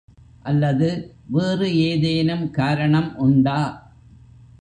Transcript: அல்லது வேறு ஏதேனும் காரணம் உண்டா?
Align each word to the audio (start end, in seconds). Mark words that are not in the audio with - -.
அல்லது 0.43 0.87
வேறு 1.27 1.77
ஏதேனும் 1.77 2.51
காரணம் 2.51 3.17
உண்டா? 3.17 3.59